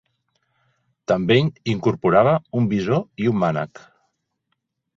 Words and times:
També 1.11 1.37
incorporava 1.75 2.33
un 2.63 2.71
visor 2.73 3.07
i 3.27 3.31
un 3.35 3.41
mànec. 3.45 3.85